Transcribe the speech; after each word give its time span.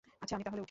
আচ্ছা, 0.21 0.33
আমি 0.37 0.43
তাহলে 0.45 0.55
উঠি। 0.57 0.59